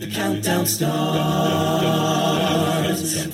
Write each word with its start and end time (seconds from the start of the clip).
The 0.00 0.06
countdown 0.06 0.64
starts. 0.64 0.96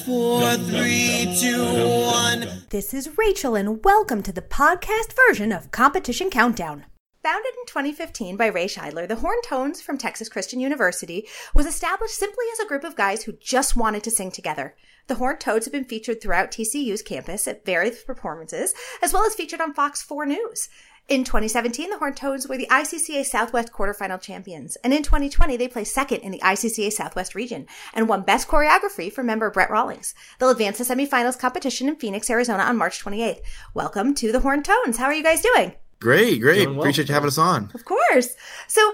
Four, 0.02 0.54
three, 0.56 1.32
two, 1.40 1.62
one. 1.62 2.64
This 2.70 2.92
is 2.92 3.16
Rachel, 3.16 3.54
and 3.54 3.84
welcome 3.84 4.20
to 4.24 4.32
the 4.32 4.42
podcast 4.42 5.14
version 5.28 5.52
of 5.52 5.70
Competition 5.70 6.28
Countdown. 6.28 6.86
Founded 7.22 7.52
in 7.56 7.66
2015 7.66 8.36
by 8.36 8.46
Ray 8.46 8.66
Scheidler, 8.66 9.06
the 9.06 9.14
Horn 9.14 9.36
Tones 9.44 9.80
from 9.80 9.96
Texas 9.96 10.28
Christian 10.28 10.58
University 10.58 11.28
was 11.54 11.66
established 11.66 12.16
simply 12.16 12.46
as 12.52 12.58
a 12.58 12.66
group 12.66 12.82
of 12.82 12.96
guys 12.96 13.22
who 13.22 13.34
just 13.40 13.76
wanted 13.76 14.02
to 14.02 14.10
sing 14.10 14.32
together. 14.32 14.74
The 15.06 15.14
Horned 15.14 15.38
Toads 15.38 15.66
have 15.66 15.72
been 15.72 15.84
featured 15.84 16.20
throughout 16.20 16.50
TCU's 16.50 17.02
campus 17.02 17.46
at 17.46 17.64
various 17.64 18.02
performances, 18.02 18.74
as 19.00 19.12
well 19.12 19.24
as 19.24 19.36
featured 19.36 19.60
on 19.60 19.72
Fox 19.72 20.02
4 20.02 20.26
News. 20.26 20.68
In 21.08 21.22
2017, 21.22 21.88
the 21.88 21.98
Horned 21.98 22.16
Toads 22.16 22.48
were 22.48 22.58
the 22.58 22.66
ICCA 22.68 23.24
Southwest 23.24 23.72
quarterfinal 23.72 24.20
champions, 24.20 24.74
and 24.82 24.92
in 24.92 25.04
2020, 25.04 25.56
they 25.56 25.68
placed 25.68 25.94
second 25.94 26.18
in 26.22 26.32
the 26.32 26.40
ICCA 26.40 26.90
Southwest 26.92 27.36
region 27.36 27.68
and 27.94 28.08
won 28.08 28.22
Best 28.22 28.48
Choreography 28.48 29.12
for 29.12 29.22
member 29.22 29.48
Brett 29.48 29.70
Rawlings. 29.70 30.16
They'll 30.40 30.50
advance 30.50 30.78
to 30.78 30.82
semifinals 30.82 31.38
competition 31.38 31.88
in 31.88 31.94
Phoenix, 31.94 32.28
Arizona 32.28 32.64
on 32.64 32.76
March 32.76 33.04
28th. 33.04 33.38
Welcome 33.72 34.16
to 34.16 34.32
the 34.32 34.40
Horned 34.40 34.64
Tones. 34.64 34.96
How 34.96 35.04
are 35.04 35.14
you 35.14 35.22
guys 35.22 35.42
doing? 35.42 35.74
Great, 36.00 36.40
great. 36.40 36.64
Doing 36.64 36.70
well. 36.70 36.80
Appreciate 36.80 37.06
you 37.06 37.14
having 37.14 37.28
us 37.28 37.38
on. 37.38 37.70
Of 37.72 37.84
course. 37.84 38.34
So, 38.66 38.92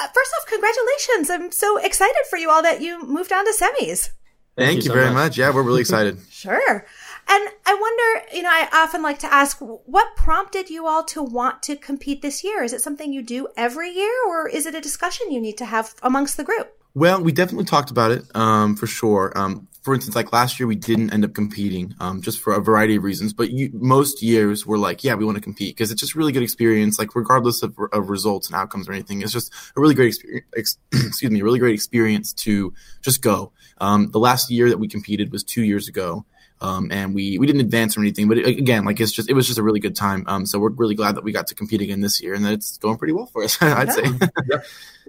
uh, 0.00 0.08
first 0.08 0.32
off, 0.40 0.48
congratulations. 0.48 1.30
I'm 1.30 1.52
so 1.52 1.76
excited 1.76 2.22
for 2.28 2.36
you 2.36 2.50
all 2.50 2.62
that 2.64 2.80
you 2.80 3.06
moved 3.06 3.32
on 3.32 3.44
to 3.44 3.52
semis. 3.52 4.10
Thank, 4.56 4.70
you, 4.70 4.76
you 4.76 4.82
so 4.88 4.94
very 4.94 5.06
much. 5.06 5.14
much. 5.14 5.38
Yeah, 5.38 5.54
we're 5.54 5.62
really 5.62 5.80
excited. 5.82 6.18
Sure. 6.30 6.84
And 7.26 7.48
I 7.66 7.74
wonder, 7.74 8.36
you 8.36 8.42
know, 8.42 8.50
I 8.50 8.68
often 8.72 9.02
like 9.02 9.18
to 9.20 9.32
ask, 9.32 9.58
what 9.58 10.16
prompted 10.16 10.70
you 10.70 10.86
all 10.86 11.04
to 11.04 11.22
want 11.22 11.62
to 11.64 11.76
compete 11.76 12.22
this 12.22 12.44
year? 12.44 12.62
Is 12.62 12.72
it 12.72 12.80
something 12.80 13.12
you 13.12 13.22
do 13.22 13.48
every 13.56 13.90
year, 13.90 14.12
or 14.28 14.48
is 14.48 14.66
it 14.66 14.74
a 14.74 14.80
discussion 14.80 15.30
you 15.30 15.40
need 15.40 15.58
to 15.58 15.64
have 15.64 15.94
amongst 16.02 16.36
the 16.36 16.44
group? 16.44 16.78
well, 16.94 17.20
we 17.20 17.32
definitely 17.32 17.64
talked 17.64 17.90
about 17.90 18.12
it 18.12 18.24
um, 18.34 18.76
for 18.76 18.86
sure. 18.86 19.32
Um, 19.34 19.66
for 19.82 19.94
instance, 19.94 20.16
like 20.16 20.32
last 20.32 20.58
year, 20.58 20.66
we 20.66 20.76
didn't 20.76 21.12
end 21.12 21.24
up 21.24 21.34
competing 21.34 21.94
um, 22.00 22.22
just 22.22 22.40
for 22.40 22.54
a 22.54 22.62
variety 22.62 22.96
of 22.96 23.02
reasons. 23.02 23.32
But 23.34 23.50
you, 23.50 23.70
most 23.74 24.22
years, 24.22 24.64
we're 24.64 24.78
like, 24.78 25.04
yeah, 25.04 25.14
we 25.14 25.24
want 25.24 25.36
to 25.36 25.42
compete 25.42 25.76
because 25.76 25.90
it's 25.90 26.00
just 26.00 26.14
a 26.14 26.18
really 26.18 26.32
good 26.32 26.42
experience. 26.42 26.98
Like 26.98 27.14
regardless 27.14 27.62
of, 27.62 27.76
of 27.92 28.08
results 28.08 28.46
and 28.46 28.56
outcomes 28.56 28.88
or 28.88 28.92
anything, 28.92 29.20
it's 29.20 29.32
just 29.32 29.52
a 29.76 29.80
really 29.80 29.94
great 29.94 30.08
experience. 30.08 30.46
Ex- 30.56 30.78
excuse 30.92 31.30
me, 31.30 31.40
a 31.40 31.44
really 31.44 31.58
great 31.58 31.74
experience 31.74 32.32
to 32.32 32.72
just 33.02 33.20
go. 33.20 33.52
Um, 33.78 34.10
the 34.12 34.20
last 34.20 34.50
year 34.50 34.70
that 34.70 34.78
we 34.78 34.88
competed 34.88 35.32
was 35.32 35.42
two 35.42 35.64
years 35.64 35.88
ago. 35.88 36.24
Um, 36.64 36.90
and 36.90 37.14
we, 37.14 37.36
we 37.38 37.46
didn't 37.46 37.60
advance 37.60 37.94
or 37.96 38.00
anything, 38.00 38.26
but 38.26 38.38
it, 38.38 38.46
again, 38.46 38.86
like 38.86 38.98
it's 38.98 39.12
just, 39.12 39.28
it 39.28 39.34
was 39.34 39.46
just 39.46 39.58
a 39.58 39.62
really 39.62 39.80
good 39.80 39.94
time. 39.94 40.24
Um, 40.26 40.46
so 40.46 40.58
we're 40.58 40.70
really 40.70 40.94
glad 40.94 41.14
that 41.16 41.22
we 41.22 41.30
got 41.30 41.46
to 41.48 41.54
compete 41.54 41.82
again 41.82 42.00
this 42.00 42.22
year 42.22 42.32
and 42.32 42.42
that 42.44 42.54
it's 42.54 42.78
going 42.78 42.96
pretty 42.96 43.12
well 43.12 43.26
for 43.26 43.44
us, 43.44 43.58
I'd 43.62 43.92
say. 43.92 44.04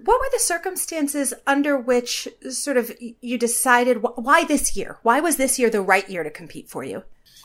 What 0.04 0.20
were 0.20 0.28
the 0.30 0.38
circumstances 0.38 1.32
under 1.46 1.78
which 1.78 2.28
sort 2.50 2.76
of 2.76 2.92
you 3.00 3.38
decided 3.38 3.96
wh- 3.96 4.18
why 4.18 4.44
this 4.44 4.76
year? 4.76 4.98
Why 5.02 5.20
was 5.20 5.38
this 5.38 5.58
year 5.58 5.70
the 5.70 5.80
right 5.80 6.06
year 6.08 6.22
to 6.22 6.30
compete 6.30 6.68
for 6.68 6.84
you? 6.84 7.02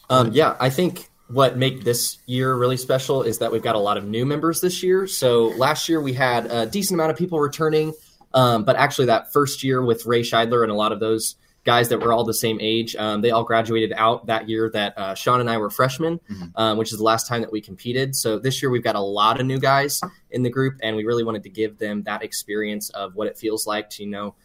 Um, 0.10 0.32
yeah, 0.34 0.58
I 0.60 0.70
think 0.70 1.10
what 1.30 1.58
make 1.58 1.86
this 1.86 2.18
year 2.26 2.54
really 2.54 2.76
special 2.76 3.24
is 3.24 3.38
that 3.38 3.54
we've 3.54 3.64
got 3.64 3.76
a 3.76 3.80
lot 3.80 3.96
of 3.96 4.04
new 4.04 4.26
members 4.26 4.60
this 4.60 4.84
year. 4.84 5.08
So 5.08 5.48
last 5.56 5.88
year 5.88 6.02
we 6.02 6.12
had 6.12 6.46
a 6.48 6.66
decent 6.66 6.98
amount 6.98 7.12
of 7.12 7.18
people 7.18 7.40
returning, 7.40 7.94
um, 8.34 8.66
but 8.66 8.76
actually 8.76 9.06
that 9.06 9.32
first 9.32 9.64
year 9.64 9.82
with 9.84 10.06
Ray 10.06 10.22
Scheidler 10.22 10.62
and 10.64 10.72
a 10.72 10.76
lot 10.76 10.92
of 10.92 11.00
those 11.00 11.38
guys 11.64 11.90
that 11.90 12.00
were 12.00 12.12
all 12.12 12.24
the 12.24 12.34
same 12.34 12.58
age, 12.60 12.96
um, 12.96 13.22
they 13.22 13.32
all 13.32 13.44
graduated 13.44 13.94
out 13.96 14.26
that 14.26 14.50
year 14.50 14.70
that 14.72 14.98
uh, 14.98 15.14
Sean 15.14 15.40
and 15.40 15.50
I 15.50 15.58
were 15.58 15.70
freshmen, 15.70 16.20
um, 16.56 16.78
which 16.78 16.92
is 16.92 16.98
the 16.98 17.04
last 17.04 17.28
time 17.28 17.42
that 17.42 17.52
we 17.52 17.62
competed. 17.62 18.16
So 18.16 18.40
this 18.40 18.62
year 18.62 18.72
we've 18.72 18.84
got 18.84 18.96
a 18.96 19.02
lot 19.02 19.40
of 19.40 19.46
new 19.46 19.60
guys 19.60 20.02
in 20.32 20.44
the 20.44 20.50
group, 20.50 20.80
and 20.82 20.96
we 20.96 21.06
really 21.06 21.24
wanted 21.24 21.44
to 21.44 21.50
give 21.50 21.78
them 21.78 22.04
that 22.04 22.24
experience 22.24 22.90
of 22.90 23.16
what 23.16 23.28
it 23.28 23.38
feels 23.38 23.68
like 23.68 23.90
to 23.92 24.04
you 24.04 24.10
know 24.10 24.36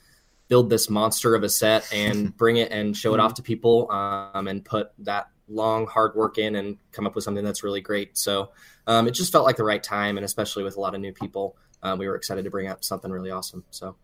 build 0.49 0.71
this 0.71 0.89
monster 0.89 1.35
of 1.35 1.43
a 1.43 1.49
set 1.49 1.93
and 1.93 2.37
bring 2.39 2.57
it 2.57 2.71
and 2.71 2.97
show 2.97 3.15
it 3.15 3.21
off 3.21 3.35
to 3.35 3.43
people 3.43 3.91
um, 3.91 4.47
and 4.47 4.65
put 4.65 4.91
that 4.99 5.29
long 5.49 5.87
hard 5.87 6.15
work 6.15 6.39
in 6.39 6.57
and 6.57 6.77
come 6.93 7.07
up 7.07 7.15
with 7.15 7.23
something 7.25 7.45
that's 7.45 7.63
really 7.63 7.81
great 7.81 8.17
so 8.17 8.51
um, 8.89 9.07
it 9.07 9.13
just 9.13 9.31
felt 9.31 9.45
like 9.45 9.57
the 9.57 9.65
right 9.65 9.83
time 9.83 10.17
and 10.17 10.25
especially 10.25 10.65
with 10.65 10.77
a 10.77 10.81
lot 10.81 10.95
of 10.95 11.01
new 11.01 11.13
people 11.13 11.57
uh, 11.83 11.95
we 11.97 12.09
were 12.09 12.17
excited 12.17 12.45
to 12.45 12.51
bring 12.51 12.67
up 12.67 12.83
something 12.83 13.13
really 13.13 13.31
awesome 13.31 13.65
so 13.71 13.97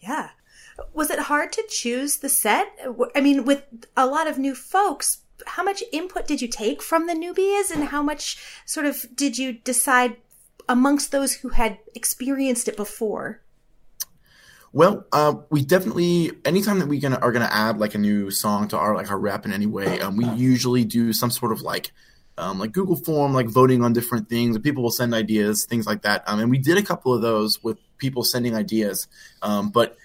Yeah. 0.00 0.30
Was 0.92 1.10
it 1.10 1.18
hard 1.20 1.52
to 1.52 1.64
choose 1.68 2.18
the 2.18 2.28
set? 2.28 2.68
I 3.14 3.20
mean, 3.20 3.44
with 3.44 3.64
a 3.96 4.06
lot 4.06 4.26
of 4.26 4.38
new 4.38 4.54
folks, 4.54 5.22
how 5.46 5.62
much 5.62 5.82
input 5.92 6.26
did 6.26 6.40
you 6.40 6.48
take 6.48 6.82
from 6.82 7.06
the 7.06 7.14
newbies 7.14 7.70
and 7.70 7.84
how 7.84 8.02
much 8.02 8.38
sort 8.64 8.86
of 8.86 9.06
did 9.14 9.38
you 9.38 9.52
decide 9.52 10.16
amongst 10.68 11.12
those 11.12 11.34
who 11.34 11.50
had 11.50 11.78
experienced 11.94 12.68
it 12.68 12.76
before? 12.76 13.40
Well, 14.72 15.06
uh, 15.12 15.34
we 15.50 15.64
definitely 15.64 16.32
anytime 16.44 16.80
that 16.80 16.88
we 16.88 16.98
gonna 16.98 17.18
are 17.20 17.30
gonna 17.30 17.48
add 17.50 17.78
like 17.78 17.94
a 17.94 17.98
new 17.98 18.32
song 18.32 18.66
to 18.68 18.76
our 18.76 18.96
like 18.96 19.08
our 19.08 19.18
rep 19.18 19.46
in 19.46 19.52
any 19.52 19.66
way, 19.66 20.00
um, 20.00 20.16
we 20.16 20.28
usually 20.30 20.84
do 20.84 21.12
some 21.12 21.30
sort 21.30 21.52
of 21.52 21.62
like 21.62 21.92
um, 22.38 22.58
like 22.58 22.72
Google 22.72 22.96
form, 22.96 23.32
like 23.32 23.46
voting 23.46 23.84
on 23.84 23.92
different 23.92 24.28
things. 24.28 24.58
People 24.58 24.82
will 24.82 24.90
send 24.90 25.14
ideas, 25.14 25.64
things 25.64 25.86
like 25.86 26.02
that. 26.02 26.24
Um, 26.26 26.40
and 26.40 26.50
we 26.50 26.58
did 26.58 26.76
a 26.76 26.82
couple 26.82 27.14
of 27.14 27.22
those 27.22 27.62
with 27.62 27.78
people 27.98 28.24
sending 28.24 28.56
ideas, 28.56 29.06
um, 29.42 29.70
but 29.70 29.96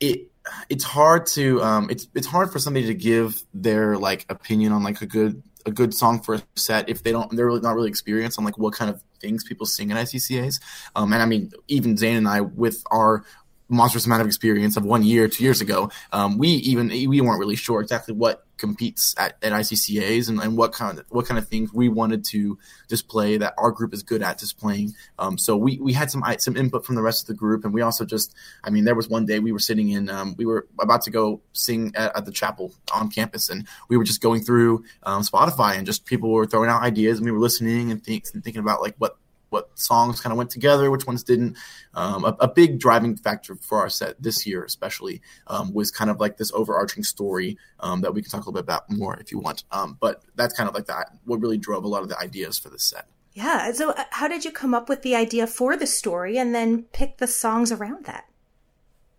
it 0.00 0.30
it's 0.68 0.84
hard 0.84 1.26
to 1.26 1.62
um, 1.62 1.90
it's 1.90 2.08
it's 2.14 2.26
hard 2.26 2.50
for 2.50 2.58
somebody 2.58 2.86
to 2.86 2.94
give 2.94 3.42
their 3.52 3.96
like 3.96 4.24
opinion 4.28 4.72
on 4.72 4.82
like 4.82 5.02
a 5.02 5.06
good 5.06 5.42
a 5.66 5.70
good 5.70 5.92
song 5.92 6.20
for 6.20 6.34
a 6.34 6.42
set 6.56 6.88
if 6.88 7.02
they 7.02 7.12
don't 7.12 7.30
they're 7.36 7.46
really 7.46 7.60
not 7.60 7.74
really 7.74 7.88
experienced 7.88 8.38
on 8.38 8.44
like 8.44 8.56
what 8.56 8.72
kind 8.72 8.90
of 8.90 9.02
things 9.20 9.44
people 9.44 9.66
sing 9.66 9.90
in 9.90 9.96
ICCAs. 9.96 10.60
Um, 10.96 11.12
and 11.12 11.22
I 11.22 11.26
mean, 11.26 11.50
even 11.68 11.96
Zane 11.96 12.16
and 12.16 12.28
I 12.28 12.40
with 12.40 12.82
our 12.90 13.24
monstrous 13.68 14.06
amount 14.06 14.22
of 14.22 14.26
experience 14.26 14.76
of 14.76 14.84
one 14.84 15.02
year, 15.02 15.28
two 15.28 15.44
years 15.44 15.60
ago, 15.60 15.90
um, 16.12 16.38
we 16.38 16.48
even 16.48 16.88
we 16.88 17.20
weren't 17.20 17.38
really 17.38 17.56
sure 17.56 17.80
exactly 17.80 18.14
what 18.14 18.44
competes 18.58 19.14
at, 19.18 19.36
at 19.42 19.52
ICCAs 19.52 20.28
and, 20.28 20.40
and 20.40 20.56
what 20.56 20.72
kind 20.72 20.98
of 20.98 21.06
what 21.08 21.26
kind 21.26 21.38
of 21.38 21.48
things 21.48 21.72
we 21.72 21.88
wanted 21.88 22.24
to 22.24 22.58
display 22.88 23.36
that 23.38 23.54
our 23.56 23.70
group 23.70 23.94
is 23.94 24.02
good 24.02 24.22
at 24.22 24.36
displaying. 24.36 24.94
Um, 25.18 25.38
so 25.38 25.56
we, 25.56 25.78
we 25.78 25.92
had 25.92 26.10
some 26.10 26.22
some 26.38 26.56
input 26.56 26.84
from 26.84 26.96
the 26.96 27.02
rest 27.02 27.22
of 27.22 27.26
the 27.28 27.34
group, 27.34 27.64
and 27.64 27.72
we 27.72 27.80
also 27.80 28.04
just 28.04 28.34
I 28.64 28.70
mean 28.70 28.84
there 28.84 28.94
was 28.94 29.08
one 29.08 29.26
day 29.26 29.38
we 29.38 29.52
were 29.52 29.58
sitting 29.58 29.90
in 29.90 30.10
um, 30.10 30.34
we 30.36 30.44
were 30.44 30.66
about 30.80 31.02
to 31.02 31.10
go 31.10 31.40
sing 31.52 31.92
at, 31.94 32.16
at 32.16 32.24
the 32.24 32.32
chapel 32.32 32.74
on 32.92 33.10
campus, 33.10 33.48
and 33.48 33.66
we 33.88 33.96
were 33.96 34.04
just 34.04 34.20
going 34.20 34.42
through 34.42 34.84
um, 35.04 35.22
Spotify 35.22 35.76
and 35.76 35.86
just 35.86 36.04
people 36.04 36.30
were 36.30 36.46
throwing 36.46 36.68
out 36.68 36.82
ideas, 36.82 37.18
and 37.18 37.24
we 37.24 37.32
were 37.32 37.38
listening 37.38 37.90
and, 37.90 38.02
think, 38.02 38.24
and 38.34 38.42
thinking 38.42 38.60
about 38.60 38.82
like 38.82 38.94
what 38.98 39.16
what 39.50 39.70
songs 39.78 40.20
kind 40.20 40.32
of 40.32 40.38
went 40.38 40.50
together, 40.50 40.90
which 40.90 41.06
ones 41.06 41.22
didn't. 41.22 41.56
Um, 41.94 42.24
a, 42.24 42.36
a, 42.40 42.48
big 42.48 42.78
driving 42.78 43.16
factor 43.16 43.54
for 43.56 43.78
our 43.78 43.88
set 43.88 44.20
this 44.22 44.46
year, 44.46 44.64
especially, 44.64 45.20
um, 45.46 45.72
was 45.72 45.90
kind 45.90 46.10
of 46.10 46.20
like 46.20 46.36
this 46.36 46.52
overarching 46.52 47.02
story 47.02 47.58
um, 47.80 48.02
that 48.02 48.14
we 48.14 48.22
can 48.22 48.30
talk 48.30 48.38
a 48.38 48.50
little 48.50 48.54
bit 48.54 48.64
about 48.64 48.90
more 48.90 49.16
if 49.18 49.32
you 49.32 49.38
want. 49.38 49.64
Um, 49.70 49.96
but 50.00 50.22
that's 50.36 50.54
kind 50.54 50.68
of 50.68 50.74
like 50.74 50.86
that. 50.86 51.10
What 51.24 51.40
really 51.40 51.58
drove 51.58 51.84
a 51.84 51.88
lot 51.88 52.02
of 52.02 52.08
the 52.08 52.18
ideas 52.18 52.58
for 52.58 52.70
this 52.70 52.84
set. 52.84 53.06
Yeah. 53.32 53.72
So, 53.72 53.90
uh, 53.90 54.04
how 54.10 54.28
did 54.28 54.44
you 54.44 54.50
come 54.50 54.74
up 54.74 54.88
with 54.88 55.02
the 55.02 55.14
idea 55.14 55.46
for 55.46 55.76
the 55.76 55.86
story 55.86 56.38
and 56.38 56.54
then 56.54 56.84
pick 56.84 57.18
the 57.18 57.26
songs 57.26 57.70
around 57.70 58.06
that? 58.06 58.24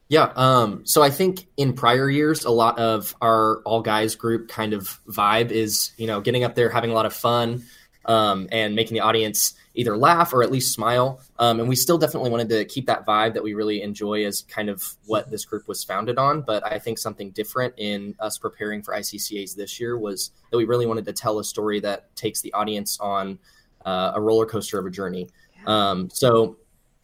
Yeah, 0.09 0.31
um, 0.35 0.87
so 0.87 1.03
I 1.03 1.11
think 1.11 1.45
in 1.55 1.73
prior 1.73 2.09
years, 2.09 2.43
a 2.43 2.49
lot 2.49 2.79
of 2.79 3.15
our 3.21 3.61
all 3.61 3.83
guys 3.83 4.15
group 4.15 4.47
kind 4.47 4.73
of 4.73 4.99
vibe 5.07 5.51
is, 5.51 5.91
you 5.97 6.07
know, 6.07 6.19
getting 6.19 6.43
up 6.43 6.55
there, 6.55 6.67
having 6.67 6.89
a 6.89 6.95
lot 6.95 7.05
of 7.05 7.13
fun, 7.13 7.63
um, 8.05 8.47
and 8.51 8.75
making 8.75 8.95
the 8.95 9.01
audience 9.01 9.53
either 9.79 9.95
laugh 9.95 10.33
or 10.33 10.43
at 10.43 10.51
least 10.51 10.73
smile. 10.73 11.21
Um, 11.39 11.61
and 11.61 11.69
we 11.69 11.75
still 11.77 11.97
definitely 11.97 12.29
wanted 12.29 12.49
to 12.49 12.65
keep 12.65 12.85
that 12.87 13.05
vibe 13.05 13.33
that 13.33 13.43
we 13.43 13.53
really 13.53 13.81
enjoy 13.81 14.25
as 14.25 14.41
kind 14.41 14.69
of 14.69 14.83
what 15.05 15.31
this 15.31 15.45
group 15.45 15.69
was 15.69 15.85
founded 15.85 16.17
on. 16.17 16.41
But 16.41 16.65
I 16.65 16.79
think 16.79 16.97
something 16.97 17.31
different 17.31 17.75
in 17.77 18.13
us 18.19 18.37
preparing 18.37 18.81
for 18.83 18.93
ICCAs 18.93 19.55
this 19.55 19.79
year 19.79 19.97
was 19.97 20.31
that 20.51 20.57
we 20.57 20.65
really 20.65 20.85
wanted 20.85 21.05
to 21.05 21.13
tell 21.13 21.39
a 21.39 21.45
story 21.45 21.79
that 21.79 22.13
takes 22.17 22.41
the 22.41 22.51
audience 22.51 22.99
on 22.99 23.39
uh, 23.85 24.11
a 24.15 24.19
roller 24.19 24.45
coaster 24.45 24.77
of 24.77 24.85
a 24.85 24.91
journey. 24.91 25.29
Um, 25.65 26.09
so 26.09 26.57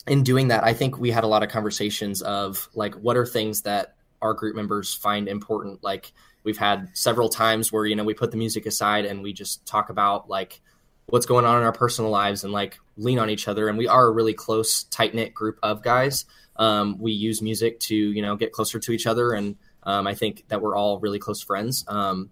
in 0.05 0.23
doing 0.23 0.49
that, 0.49 0.65
I 0.65 0.73
think 0.73 0.99
we 0.99 1.11
had 1.11 1.23
a 1.23 1.27
lot 1.27 1.43
of 1.43 1.49
conversations 1.49 2.21
of 2.21 2.67
like, 2.75 2.93
what 2.95 3.15
are 3.15 3.25
things 3.25 3.61
that 3.61 3.95
our 4.21 4.33
group 4.33 4.53
members 4.53 4.93
find 4.93 5.29
important? 5.29 5.81
Like, 5.81 6.11
we've 6.43 6.57
had 6.57 6.89
several 6.93 7.29
times 7.29 7.71
where, 7.71 7.85
you 7.85 7.95
know, 7.95 8.03
we 8.03 8.13
put 8.13 8.31
the 8.31 8.37
music 8.37 8.65
aside 8.65 9.05
and 9.05 9.23
we 9.23 9.31
just 9.31 9.65
talk 9.65 9.89
about 9.89 10.29
like, 10.29 10.61
what's 11.07 11.25
going 11.25 11.45
on 11.45 11.57
in 11.57 11.63
our 11.63 11.71
personal 11.71 12.09
lives 12.09 12.43
and 12.43 12.51
like 12.51 12.79
lean 12.97 13.19
on 13.19 13.29
each 13.29 13.47
other. 13.47 13.67
And 13.67 13.77
we 13.77 13.87
are 13.87 14.07
a 14.07 14.11
really 14.11 14.33
close, 14.33 14.83
tight 14.85 15.13
knit 15.13 15.33
group 15.33 15.59
of 15.61 15.83
guys. 15.83 16.25
Um, 16.55 16.97
we 16.99 17.11
use 17.11 17.41
music 17.41 17.79
to, 17.81 17.95
you 17.95 18.21
know, 18.21 18.35
get 18.35 18.51
closer 18.51 18.79
to 18.79 18.91
each 18.91 19.05
other. 19.05 19.33
And 19.33 19.57
um, 19.83 20.07
I 20.07 20.15
think 20.15 20.45
that 20.47 20.61
we're 20.61 20.75
all 20.75 20.99
really 20.99 21.19
close 21.19 21.41
friends. 21.41 21.85
Um, 21.87 22.29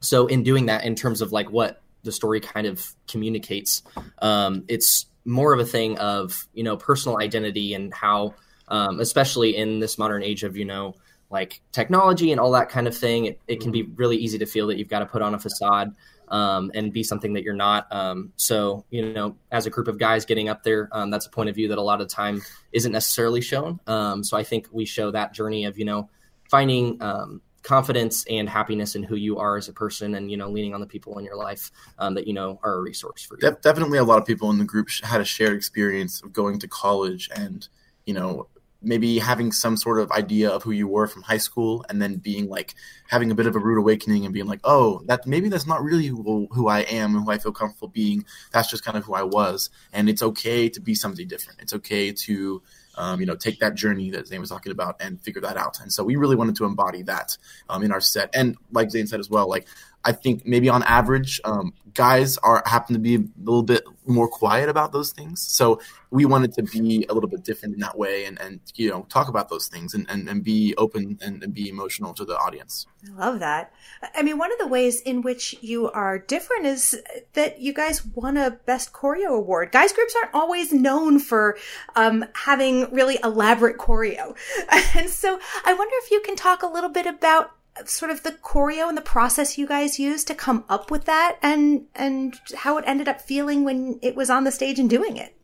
so 0.00 0.26
in 0.26 0.42
doing 0.42 0.66
that, 0.66 0.84
in 0.84 0.94
terms 0.94 1.20
of 1.20 1.32
like 1.32 1.50
what 1.50 1.82
the 2.02 2.12
story 2.12 2.40
kind 2.40 2.66
of 2.66 2.94
communicates, 3.06 3.82
um, 4.20 4.64
it's 4.68 5.06
more 5.24 5.52
of 5.52 5.60
a 5.60 5.64
thing 5.64 5.98
of, 5.98 6.48
you 6.54 6.64
know, 6.64 6.76
personal 6.76 7.18
identity 7.20 7.74
and 7.74 7.92
how, 7.92 8.34
um, 8.68 9.00
especially 9.00 9.56
in 9.56 9.78
this 9.80 9.98
modern 9.98 10.22
age 10.22 10.42
of, 10.42 10.56
you 10.56 10.64
know, 10.64 10.94
like 11.30 11.60
technology 11.72 12.32
and 12.32 12.40
all 12.40 12.52
that 12.52 12.70
kind 12.70 12.88
of 12.88 12.96
thing, 12.96 13.26
it, 13.26 13.40
it 13.46 13.60
can 13.60 13.70
be 13.70 13.82
really 13.82 14.16
easy 14.16 14.38
to 14.38 14.46
feel 14.46 14.68
that 14.68 14.78
you've 14.78 14.88
got 14.88 15.00
to 15.00 15.06
put 15.06 15.20
on 15.20 15.34
a 15.34 15.38
facade 15.38 15.94
um, 16.30 16.70
and 16.74 16.92
be 16.92 17.02
something 17.02 17.32
that 17.34 17.42
you're 17.42 17.54
not. 17.54 17.86
Um, 17.92 18.32
so, 18.36 18.84
you 18.90 19.12
know, 19.12 19.36
as 19.50 19.66
a 19.66 19.70
group 19.70 19.88
of 19.88 19.98
guys 19.98 20.24
getting 20.24 20.48
up 20.48 20.62
there, 20.62 20.88
um, 20.92 21.10
that's 21.10 21.26
a 21.26 21.30
point 21.30 21.48
of 21.48 21.54
view 21.54 21.68
that 21.68 21.78
a 21.78 21.82
lot 21.82 22.00
of 22.00 22.08
time 22.08 22.42
isn't 22.72 22.92
necessarily 22.92 23.40
shown. 23.40 23.80
Um, 23.86 24.22
so 24.24 24.36
I 24.36 24.44
think 24.44 24.68
we 24.72 24.84
show 24.84 25.10
that 25.10 25.32
journey 25.32 25.64
of, 25.64 25.78
you 25.78 25.84
know, 25.84 26.10
finding 26.50 27.00
um, 27.02 27.42
confidence 27.62 28.24
and 28.30 28.48
happiness 28.48 28.94
in 28.94 29.02
who 29.02 29.16
you 29.16 29.38
are 29.38 29.56
as 29.56 29.68
a 29.68 29.72
person 29.72 30.14
and, 30.14 30.30
you 30.30 30.36
know, 30.36 30.48
leaning 30.48 30.74
on 30.74 30.80
the 30.80 30.86
people 30.86 31.18
in 31.18 31.24
your 31.24 31.36
life 31.36 31.70
um, 31.98 32.14
that, 32.14 32.26
you 32.26 32.32
know, 32.32 32.58
are 32.62 32.74
a 32.74 32.80
resource 32.80 33.22
for 33.22 33.36
you. 33.36 33.40
De- 33.40 33.58
definitely 33.60 33.98
a 33.98 34.04
lot 34.04 34.18
of 34.18 34.26
people 34.26 34.50
in 34.50 34.58
the 34.58 34.64
group 34.64 34.88
had 35.02 35.20
a 35.20 35.24
shared 35.24 35.56
experience 35.56 36.22
of 36.22 36.32
going 36.32 36.58
to 36.58 36.68
college 36.68 37.28
and, 37.34 37.68
you 38.06 38.14
know, 38.14 38.46
maybe 38.80 39.18
having 39.18 39.50
some 39.50 39.76
sort 39.76 39.98
of 39.98 40.10
idea 40.12 40.48
of 40.48 40.62
who 40.62 40.70
you 40.70 40.86
were 40.86 41.08
from 41.08 41.22
high 41.22 41.38
school 41.38 41.84
and 41.88 42.00
then 42.00 42.16
being 42.16 42.48
like 42.48 42.74
having 43.08 43.30
a 43.30 43.34
bit 43.34 43.46
of 43.46 43.56
a 43.56 43.58
rude 43.58 43.78
awakening 43.78 44.24
and 44.24 44.32
being 44.32 44.46
like 44.46 44.60
oh 44.62 45.02
that 45.06 45.26
maybe 45.26 45.48
that's 45.48 45.66
not 45.66 45.82
really 45.82 46.06
who, 46.06 46.46
who 46.52 46.68
i 46.68 46.80
am 46.80 47.16
and 47.16 47.24
who 47.24 47.30
i 47.30 47.38
feel 47.38 47.52
comfortable 47.52 47.88
being. 47.88 48.24
That's 48.52 48.70
just 48.70 48.84
kind 48.84 48.96
of 48.96 49.04
who 49.04 49.14
i 49.14 49.22
was. 49.22 49.70
And 49.92 50.08
it's 50.08 50.22
okay 50.22 50.68
to 50.68 50.80
be 50.80 50.94
somebody 50.94 51.24
different. 51.24 51.60
It's 51.60 51.72
okay 51.74 52.12
to 52.12 52.62
um, 52.96 53.20
you 53.20 53.26
know 53.26 53.36
take 53.36 53.60
that 53.60 53.74
journey 53.74 54.10
that 54.10 54.26
zane 54.26 54.40
was 54.40 54.50
talking 54.50 54.72
about 54.72 54.96
and 55.00 55.20
figure 55.20 55.40
that 55.40 55.56
out. 55.56 55.80
And 55.80 55.92
so 55.92 56.04
we 56.04 56.16
really 56.16 56.36
wanted 56.36 56.56
to 56.56 56.64
embody 56.64 57.02
that 57.02 57.36
um, 57.68 57.82
in 57.82 57.92
our 57.92 58.00
set. 58.00 58.30
And 58.34 58.56
like 58.72 58.90
zane 58.90 59.06
said 59.06 59.20
as 59.20 59.30
well 59.30 59.48
like 59.48 59.66
I 60.04 60.12
think 60.12 60.46
maybe 60.46 60.68
on 60.68 60.82
average, 60.84 61.40
um, 61.44 61.74
guys 61.94 62.38
are 62.38 62.62
happen 62.64 62.94
to 62.94 63.00
be 63.00 63.16
a 63.16 63.24
little 63.38 63.64
bit 63.64 63.82
more 64.06 64.28
quiet 64.28 64.68
about 64.68 64.92
those 64.92 65.12
things. 65.12 65.42
So 65.42 65.80
we 66.10 66.24
wanted 66.24 66.52
to 66.54 66.62
be 66.62 67.04
a 67.08 67.12
little 67.12 67.28
bit 67.28 67.42
different 67.42 67.74
in 67.74 67.80
that 67.80 67.98
way 67.98 68.24
and, 68.24 68.40
and 68.40 68.60
you 68.76 68.88
know, 68.88 69.02
talk 69.10 69.28
about 69.28 69.48
those 69.48 69.66
things 69.66 69.94
and, 69.94 70.06
and, 70.08 70.28
and 70.28 70.42
be 70.42 70.74
open 70.78 71.18
and, 71.20 71.42
and 71.42 71.52
be 71.52 71.68
emotional 71.68 72.14
to 72.14 72.24
the 72.24 72.36
audience. 72.38 72.86
I 73.06 73.18
love 73.18 73.40
that. 73.40 73.72
I 74.14 74.22
mean, 74.22 74.38
one 74.38 74.52
of 74.52 74.58
the 74.58 74.66
ways 74.68 75.00
in 75.00 75.22
which 75.22 75.56
you 75.60 75.90
are 75.90 76.18
different 76.18 76.66
is 76.66 77.00
that 77.34 77.60
you 77.60 77.74
guys 77.74 78.06
won 78.06 78.36
a 78.36 78.52
Best 78.52 78.92
Choreo 78.92 79.36
Award. 79.36 79.72
Guys 79.72 79.92
groups 79.92 80.14
aren't 80.22 80.34
always 80.34 80.72
known 80.72 81.18
for 81.18 81.58
um, 81.96 82.24
having 82.44 82.90
really 82.92 83.18
elaborate 83.24 83.76
choreo. 83.78 84.36
And 84.98 85.10
so 85.10 85.38
I 85.64 85.74
wonder 85.74 85.94
if 86.02 86.10
you 86.10 86.20
can 86.20 86.34
talk 86.34 86.62
a 86.62 86.66
little 86.66 86.88
bit 86.88 87.06
about 87.06 87.50
sort 87.86 88.10
of 88.10 88.22
the 88.22 88.32
choreo 88.32 88.88
and 88.88 88.96
the 88.96 89.02
process 89.02 89.58
you 89.58 89.66
guys 89.66 89.98
used 89.98 90.26
to 90.28 90.34
come 90.34 90.64
up 90.68 90.90
with 90.90 91.04
that 91.04 91.38
and 91.42 91.86
and 91.94 92.38
how 92.56 92.78
it 92.78 92.84
ended 92.86 93.08
up 93.08 93.20
feeling 93.20 93.64
when 93.64 93.98
it 94.02 94.16
was 94.16 94.30
on 94.30 94.44
the 94.44 94.52
stage 94.52 94.78
and 94.78 94.90
doing 94.90 95.16
it. 95.16 95.34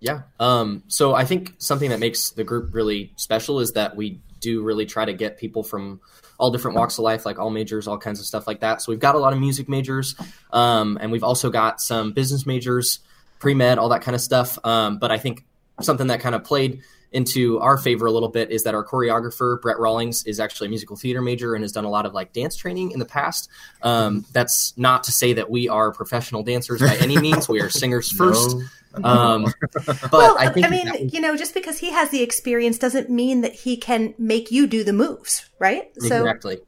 Yeah. 0.00 0.22
Um 0.38 0.82
so 0.88 1.14
i 1.14 1.24
think 1.24 1.54
something 1.58 1.90
that 1.90 2.00
makes 2.00 2.30
the 2.30 2.44
group 2.44 2.74
really 2.74 3.12
special 3.16 3.60
is 3.60 3.72
that 3.72 3.96
we 3.96 4.20
do 4.40 4.62
really 4.62 4.86
try 4.86 5.04
to 5.04 5.14
get 5.14 5.38
people 5.38 5.62
from 5.62 6.00
all 6.38 6.50
different 6.50 6.76
walks 6.76 6.98
of 6.98 7.04
life 7.04 7.24
like 7.24 7.38
all 7.38 7.48
majors 7.48 7.88
all 7.88 7.96
kinds 7.98 8.20
of 8.20 8.26
stuff 8.26 8.46
like 8.46 8.60
that. 8.60 8.82
So 8.82 8.92
we've 8.92 9.00
got 9.00 9.14
a 9.14 9.18
lot 9.18 9.32
of 9.32 9.40
music 9.40 9.68
majors 9.68 10.14
um 10.52 10.98
and 11.00 11.10
we've 11.10 11.24
also 11.24 11.50
got 11.50 11.80
some 11.80 12.12
business 12.12 12.46
majors 12.46 13.00
pre-med 13.38 13.78
all 13.78 13.88
that 13.88 14.02
kind 14.02 14.14
of 14.14 14.20
stuff. 14.20 14.58
Um 14.64 14.98
but 14.98 15.10
i 15.10 15.18
think 15.18 15.44
something 15.80 16.06
that 16.08 16.20
kind 16.20 16.34
of 16.34 16.44
played 16.44 16.82
into 17.12 17.58
our 17.60 17.78
favor 17.78 18.06
a 18.06 18.10
little 18.10 18.28
bit 18.28 18.50
is 18.50 18.64
that 18.64 18.74
our 18.74 18.84
choreographer 18.84 19.60
Brett 19.60 19.78
Rawlings 19.78 20.24
is 20.24 20.40
actually 20.40 20.66
a 20.66 20.70
musical 20.70 20.96
theater 20.96 21.22
major 21.22 21.54
and 21.54 21.62
has 21.62 21.72
done 21.72 21.84
a 21.84 21.88
lot 21.90 22.04
of 22.04 22.12
like 22.12 22.32
dance 22.32 22.56
training 22.56 22.90
in 22.90 22.98
the 22.98 23.06
past. 23.06 23.48
Um, 23.82 24.24
that's 24.32 24.76
not 24.76 25.04
to 25.04 25.12
say 25.12 25.32
that 25.34 25.48
we 25.48 25.68
are 25.68 25.92
professional 25.92 26.42
dancers 26.42 26.80
by 26.80 26.96
any 26.96 27.18
means. 27.18 27.48
We 27.48 27.60
are 27.60 27.70
singers 27.70 28.10
first. 28.16 28.56
No. 28.98 29.08
Um, 29.08 29.54
but 29.86 30.12
well, 30.12 30.36
I, 30.38 30.52
I 30.54 30.68
mean, 30.68 30.90
was... 30.90 31.14
you 31.14 31.20
know, 31.20 31.36
just 31.36 31.54
because 31.54 31.78
he 31.78 31.90
has 31.90 32.10
the 32.10 32.22
experience 32.22 32.78
doesn't 32.78 33.08
mean 33.08 33.42
that 33.42 33.54
he 33.54 33.76
can 33.76 34.14
make 34.18 34.50
you 34.50 34.66
do 34.66 34.84
the 34.84 34.92
moves, 34.92 35.48
right? 35.58 35.90
So 35.98 36.18
exactly. 36.18 36.58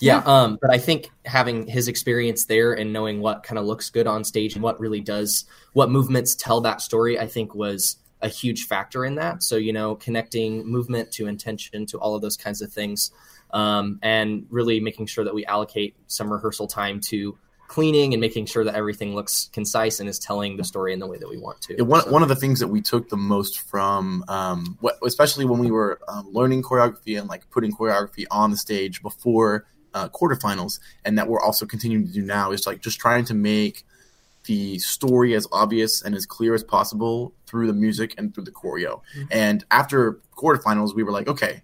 Yeah, 0.00 0.22
um, 0.26 0.58
but 0.60 0.72
I 0.72 0.78
think 0.78 1.10
having 1.24 1.66
his 1.68 1.86
experience 1.86 2.46
there 2.46 2.72
and 2.72 2.92
knowing 2.92 3.20
what 3.20 3.44
kind 3.44 3.56
of 3.56 3.66
looks 3.66 3.88
good 3.88 4.08
on 4.08 4.24
stage 4.24 4.54
and 4.54 4.62
what 4.62 4.80
really 4.80 5.00
does, 5.00 5.44
what 5.74 5.90
movements 5.90 6.34
tell 6.34 6.60
that 6.62 6.80
story, 6.80 7.20
I 7.20 7.28
think 7.28 7.54
was 7.54 7.96
a 8.22 8.28
huge 8.28 8.66
factor 8.66 9.04
in 9.04 9.16
that. 9.16 9.42
So, 9.42 9.56
you 9.56 9.72
know, 9.72 9.96
connecting 9.96 10.66
movement 10.66 11.10
to 11.12 11.26
intention 11.26 11.86
to 11.86 11.98
all 11.98 12.14
of 12.14 12.22
those 12.22 12.36
kinds 12.36 12.62
of 12.62 12.72
things, 12.72 13.10
um, 13.50 13.98
and 14.02 14.46
really 14.48 14.80
making 14.80 15.06
sure 15.06 15.24
that 15.24 15.34
we 15.34 15.44
allocate 15.46 15.94
some 16.06 16.32
rehearsal 16.32 16.66
time 16.66 17.00
to 17.00 17.36
cleaning 17.68 18.12
and 18.12 18.20
making 18.20 18.44
sure 18.44 18.64
that 18.64 18.74
everything 18.74 19.14
looks 19.14 19.48
concise 19.54 19.98
and 19.98 20.08
is 20.08 20.18
telling 20.18 20.58
the 20.58 20.64
story 20.64 20.92
in 20.92 20.98
the 20.98 21.06
way 21.06 21.16
that 21.16 21.28
we 21.28 21.38
want 21.38 21.60
to. 21.62 21.74
Yeah, 21.74 21.84
one, 21.84 22.02
so. 22.02 22.10
one 22.10 22.22
of 22.22 22.28
the 22.28 22.36
things 22.36 22.60
that 22.60 22.68
we 22.68 22.82
took 22.82 23.08
the 23.08 23.16
most 23.16 23.60
from, 23.60 24.24
um, 24.28 24.76
what, 24.80 24.98
especially 25.06 25.46
when 25.46 25.58
we 25.58 25.70
were 25.70 25.98
um, 26.06 26.28
learning 26.30 26.62
choreography 26.62 27.18
and 27.18 27.28
like 27.28 27.48
putting 27.50 27.72
choreography 27.72 28.26
on 28.30 28.50
the 28.50 28.58
stage 28.58 29.02
before 29.02 29.66
uh, 29.94 30.08
quarterfinals, 30.10 30.80
and 31.04 31.18
that 31.18 31.28
we're 31.28 31.40
also 31.40 31.64
continuing 31.64 32.06
to 32.06 32.12
do 32.12 32.22
now, 32.22 32.52
is 32.52 32.66
like 32.66 32.82
just 32.82 33.00
trying 33.00 33.24
to 33.24 33.34
make 33.34 33.84
the 34.44 34.78
story 34.78 35.34
as 35.34 35.46
obvious 35.52 36.02
and 36.02 36.14
as 36.14 36.26
clear 36.26 36.54
as 36.54 36.64
possible 36.64 37.32
through 37.46 37.66
the 37.66 37.72
music 37.72 38.14
and 38.18 38.34
through 38.34 38.44
the 38.44 38.50
choreo. 38.50 39.00
Mm-hmm. 39.16 39.24
And 39.30 39.64
after 39.70 40.20
quarterfinals, 40.36 40.94
we 40.94 41.02
were 41.02 41.12
like, 41.12 41.28
okay, 41.28 41.62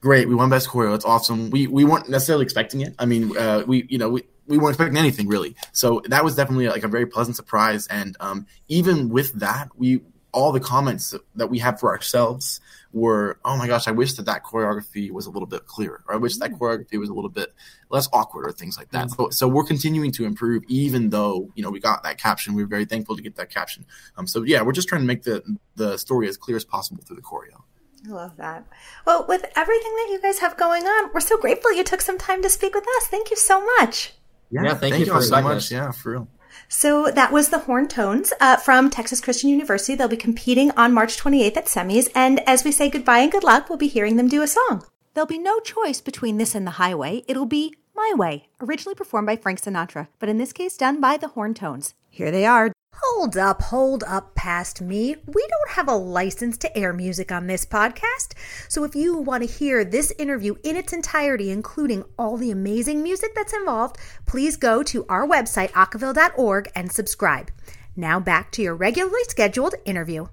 great, 0.00 0.28
we 0.28 0.34
won 0.34 0.50
best 0.50 0.68
choreo. 0.68 0.94
It's 0.94 1.04
awesome. 1.04 1.50
We 1.50 1.66
we 1.66 1.84
weren't 1.84 2.08
necessarily 2.08 2.44
expecting 2.44 2.82
it. 2.82 2.94
I 2.98 3.06
mean, 3.06 3.36
uh, 3.36 3.64
we 3.66 3.86
you 3.88 3.98
know 3.98 4.10
we. 4.10 4.22
We 4.44 4.58
weren't 4.58 4.74
expecting 4.74 4.98
anything 4.98 5.28
really, 5.28 5.54
so 5.70 6.02
that 6.06 6.24
was 6.24 6.34
definitely 6.34 6.68
like 6.68 6.82
a 6.82 6.88
very 6.88 7.06
pleasant 7.06 7.36
surprise. 7.36 7.86
And 7.86 8.16
um, 8.18 8.48
even 8.66 9.08
with 9.08 9.32
that, 9.34 9.68
we 9.76 10.00
all 10.32 10.50
the 10.50 10.60
comments 10.60 11.14
that 11.34 11.48
we 11.48 11.58
have 11.58 11.78
for 11.78 11.90
ourselves 11.90 12.60
were, 12.92 13.38
oh 13.44 13.56
my 13.56 13.66
gosh, 13.66 13.86
I 13.86 13.90
wish 13.90 14.14
that 14.14 14.26
that 14.26 14.44
choreography 14.44 15.10
was 15.10 15.26
a 15.26 15.30
little 15.30 15.46
bit 15.46 15.66
clearer, 15.66 16.02
or 16.08 16.14
I 16.14 16.18
wish 16.18 16.36
that 16.38 16.52
mm. 16.52 16.58
choreography 16.58 16.98
was 16.98 17.08
a 17.08 17.14
little 17.14 17.30
bit 17.30 17.52
less 17.90 18.08
awkward, 18.12 18.46
or 18.46 18.52
things 18.52 18.76
like 18.78 18.90
that. 18.90 19.08
Mm-hmm. 19.08 19.22
So, 19.24 19.30
so 19.30 19.48
we're 19.48 19.64
continuing 19.64 20.10
to 20.12 20.24
improve, 20.24 20.62
even 20.68 21.10
though 21.10 21.50
you 21.54 21.62
know 21.62 21.70
we 21.70 21.80
got 21.80 22.02
that 22.02 22.18
caption. 22.18 22.54
We 22.54 22.62
are 22.62 22.66
very 22.66 22.84
thankful 22.84 23.16
to 23.16 23.22
get 23.22 23.36
that 23.36 23.50
caption. 23.50 23.84
Um, 24.16 24.26
so 24.26 24.42
yeah, 24.42 24.62
we're 24.62 24.72
just 24.72 24.88
trying 24.88 25.02
to 25.02 25.06
make 25.06 25.22
the 25.22 25.42
the 25.76 25.96
story 25.96 26.28
as 26.28 26.36
clear 26.36 26.56
as 26.56 26.64
possible 26.64 27.02
through 27.02 27.16
the 27.16 27.22
choreo. 27.22 27.62
I 28.08 28.10
love 28.10 28.36
that. 28.38 28.66
Well, 29.06 29.26
with 29.28 29.44
everything 29.54 29.92
that 29.94 30.08
you 30.10 30.20
guys 30.20 30.40
have 30.40 30.56
going 30.56 30.82
on, 30.84 31.10
we're 31.14 31.20
so 31.20 31.38
grateful 31.38 31.72
you 31.72 31.84
took 31.84 32.00
some 32.00 32.18
time 32.18 32.42
to 32.42 32.48
speak 32.48 32.74
with 32.74 32.84
us. 32.84 33.06
Thank 33.06 33.30
you 33.30 33.36
so 33.36 33.64
much. 33.78 34.12
Yeah, 34.50 34.64
yeah 34.64 34.68
thank, 34.70 34.94
thank, 34.94 35.06
you, 35.06 35.14
you 35.14 35.22
so 35.22 35.40
much. 35.40 35.56
Us. 35.56 35.70
Yeah, 35.70 35.92
for 35.92 36.12
real. 36.12 36.28
So 36.68 37.10
that 37.10 37.32
was 37.32 37.48
the 37.48 37.60
Horn 37.60 37.88
Tones 37.88 38.32
uh, 38.40 38.56
from 38.56 38.90
Texas 38.90 39.20
Christian 39.20 39.50
University. 39.50 39.94
They'll 39.94 40.08
be 40.08 40.16
competing 40.16 40.70
on 40.72 40.92
March 40.92 41.16
28th 41.16 41.56
at 41.56 41.66
semis. 41.66 42.08
And 42.14 42.40
as 42.48 42.64
we 42.64 42.72
say 42.72 42.90
goodbye 42.90 43.18
and 43.18 43.32
good 43.32 43.44
luck, 43.44 43.68
we'll 43.68 43.78
be 43.78 43.88
hearing 43.88 44.16
them 44.16 44.28
do 44.28 44.42
a 44.42 44.46
song. 44.46 44.84
There'll 45.14 45.26
be 45.26 45.38
no 45.38 45.60
choice 45.60 46.00
between 46.00 46.38
this 46.38 46.54
and 46.54 46.66
the 46.66 46.72
highway. 46.72 47.24
It'll 47.28 47.46
be 47.46 47.74
My 47.94 48.12
Way, 48.16 48.48
originally 48.60 48.94
performed 48.94 49.26
by 49.26 49.36
Frank 49.36 49.60
Sinatra, 49.60 50.08
but 50.18 50.28
in 50.28 50.38
this 50.38 50.52
case 50.52 50.76
done 50.76 51.00
by 51.00 51.16
the 51.16 51.28
Horn 51.28 51.54
Tones. 51.54 51.94
Here 52.08 52.30
they 52.30 52.46
are. 52.46 52.72
Hold 52.94 53.36
up, 53.36 53.62
hold 53.62 54.04
up 54.04 54.34
past 54.34 54.80
me. 54.80 55.16
We 55.26 55.46
don't 55.48 55.70
have 55.76 55.88
a 55.88 55.94
license 55.94 56.58
to 56.58 56.76
air 56.76 56.92
music 56.92 57.32
on 57.32 57.46
this 57.46 57.64
podcast. 57.64 58.34
So 58.68 58.84
if 58.84 58.94
you 58.94 59.16
want 59.16 59.42
to 59.42 59.52
hear 59.52 59.84
this 59.84 60.12
interview 60.18 60.56
in 60.62 60.76
its 60.76 60.92
entirety, 60.92 61.50
including 61.50 62.04
all 62.18 62.36
the 62.36 62.50
amazing 62.50 63.02
music 63.02 63.34
that's 63.34 63.52
involved, 63.54 63.96
please 64.26 64.56
go 64.56 64.82
to 64.84 65.06
our 65.08 65.26
website, 65.26 65.70
acaville.org, 65.70 66.70
and 66.74 66.92
subscribe. 66.92 67.50
Now 67.96 68.20
back 68.20 68.50
to 68.52 68.62
your 68.62 68.74
regularly 68.74 69.24
scheduled 69.24 69.74
interview. 69.84 70.26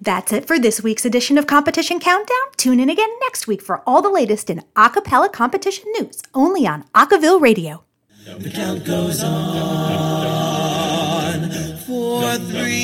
That's 0.00 0.32
it 0.32 0.46
for 0.46 0.58
this 0.58 0.82
week's 0.82 1.04
edition 1.04 1.38
of 1.38 1.46
Competition 1.46 1.98
Countdown. 1.98 2.36
Tune 2.56 2.80
in 2.80 2.90
again 2.90 3.10
next 3.20 3.46
week 3.46 3.62
for 3.62 3.82
all 3.86 4.02
the 4.02 4.10
latest 4.10 4.50
in 4.50 4.62
acapella 4.76 5.32
competition 5.32 5.86
news, 5.98 6.20
only 6.34 6.66
on 6.66 6.84
Acaville 6.94 7.40
Radio. 7.40 7.84
The 8.24 8.50
count 8.50 8.84
goes 8.84 9.22
on. 9.22 10.43
Three, 12.50 12.83